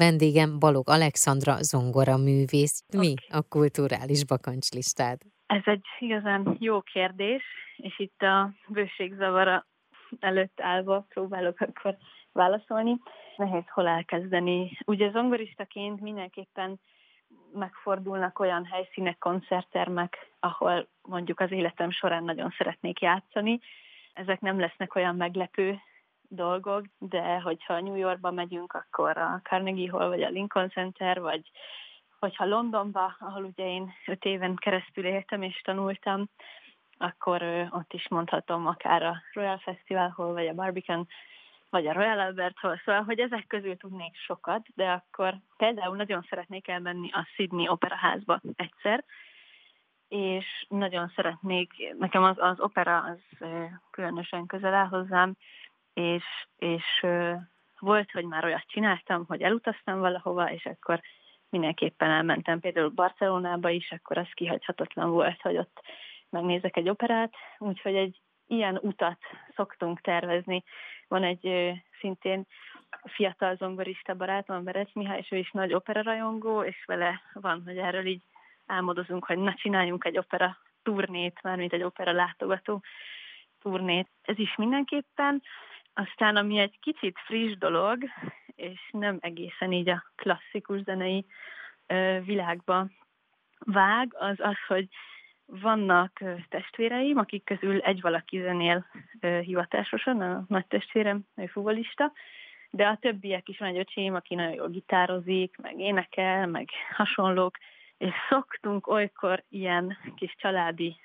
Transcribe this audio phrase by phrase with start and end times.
[0.00, 2.84] Vendégem Balog Alexandra zongora művész.
[2.96, 5.18] Mi a kulturális bakancslistád?
[5.46, 7.42] Ez egy igazán jó kérdés,
[7.76, 9.66] és itt a bőségzavara
[10.20, 11.96] előtt állva próbálok akkor
[12.32, 12.96] válaszolni.
[13.36, 14.78] Nehéz hol elkezdeni.
[14.86, 16.80] Ugye zongoristaként mindenképpen
[17.52, 23.60] megfordulnak olyan helyszínek, koncerttermek, ahol mondjuk az életem során nagyon szeretnék játszani.
[24.12, 25.78] Ezek nem lesznek olyan meglepő
[26.28, 31.50] dolgok, de hogyha New Yorkba megyünk, akkor a Carnegie Hall, vagy a Lincoln Center, vagy
[32.18, 36.28] hogyha Londonba, ahol ugye én öt éven keresztül éltem és tanultam,
[36.98, 41.06] akkor ott is mondhatom akár a Royal Festival Hall, vagy a Barbican,
[41.70, 46.26] vagy a Royal Albert Hall, szóval, hogy ezek közül tudnék sokat, de akkor például nagyon
[46.28, 49.04] szeretnék elmenni a Sydney Opera házba egyszer,
[50.08, 53.46] és nagyon szeretnék, nekem az, az opera az
[53.90, 55.36] különösen közel áll hozzám,
[55.96, 56.24] és,
[56.56, 57.06] és
[57.78, 61.00] volt, hogy már olyat csináltam, hogy elutaztam valahova, és akkor
[61.48, 65.80] mindenképpen elmentem például Barcelonába is, akkor az kihagyhatatlan volt, hogy ott
[66.30, 69.18] megnézek egy operát, úgyhogy egy ilyen utat
[69.54, 70.64] szoktunk tervezni.
[71.08, 72.46] Van egy szintén
[73.04, 78.06] fiatal zongorista barátom, Berec Mihály, és ő is nagy operarajongó, és vele van, hogy erről
[78.06, 78.22] így
[78.66, 82.82] álmodozunk, hogy na csináljunk egy opera turnét, mármint egy opera látogató
[83.60, 84.08] turnét.
[84.22, 85.42] Ez is mindenképpen.
[85.98, 87.98] Aztán, ami egy kicsit friss dolog,
[88.54, 91.26] és nem egészen így a klasszikus zenei
[92.24, 92.88] világba
[93.58, 94.88] vág, az az, hogy
[95.46, 98.86] vannak testvéreim, akik közül egy valaki zenél
[99.20, 102.12] hivatásosan, a nagy testvérem, ő fuvolista,
[102.70, 107.56] de a többiek is van egy öcsém, aki nagyon jól gitározik, meg énekel, meg hasonlók,
[107.98, 110.96] és szoktunk olykor ilyen kis családi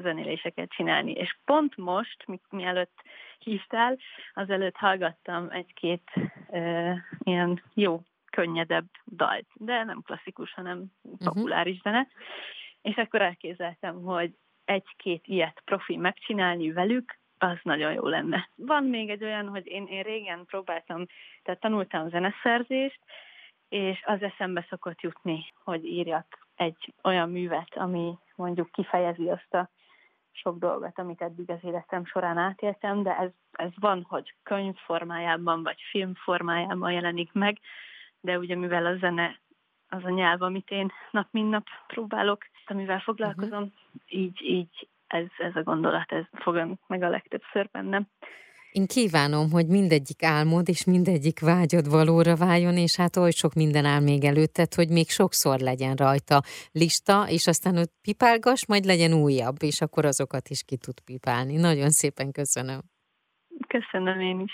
[0.00, 1.12] zenéléseket csinálni.
[1.12, 3.02] És pont most, mi, mielőtt
[3.42, 3.96] hívtál,
[4.34, 6.10] azelőtt hallgattam egy-két
[6.48, 11.24] uh, ilyen jó, könnyedebb dalt, de nem klasszikus, hanem mhm.
[11.24, 11.92] populáris uh-huh.
[11.92, 12.08] zene.
[12.82, 18.48] És akkor elképzeltem, hogy egy-két ilyet profi megcsinálni velük, az nagyon jó lenne.
[18.54, 21.06] Van még egy olyan, hogy én, én régen próbáltam,
[21.42, 23.00] tehát tanultam zeneszerzést,
[23.68, 29.70] és az eszembe szokott jutni, hogy írjak egy olyan művet, ami mondjuk kifejezi azt a
[30.36, 35.62] sok dolgot, amit eddig az életem során átéltem, de ez, ez van, hogy könyv formájában
[35.62, 37.58] vagy film formájában jelenik meg,
[38.20, 39.40] de ugye mivel a zene
[39.88, 43.70] az a nyelv, amit én nap mint nap próbálok, amivel foglalkozom, uh-huh.
[44.06, 48.06] így, így ez, ez a gondolat, ez fog meg a legtöbbször bennem.
[48.78, 53.84] Én kívánom, hogy mindegyik álmod és mindegyik vágyod valóra váljon, és hát oly sok minden
[53.84, 56.40] áll még előtted, hogy még sokszor legyen rajta
[56.72, 61.56] lista, és aztán ott pipálgas, majd legyen újabb, és akkor azokat is ki tud pipálni.
[61.56, 62.80] Nagyon szépen köszönöm.
[63.66, 64.52] Köszönöm én is.